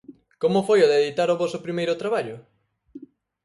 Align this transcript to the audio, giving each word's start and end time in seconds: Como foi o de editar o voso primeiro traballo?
Como 0.41 0.65
foi 0.67 0.79
o 0.81 0.89
de 0.89 0.97
editar 1.03 1.27
o 1.33 1.39
voso 1.41 1.63
primeiro 1.65 1.99
traballo? 2.01 2.37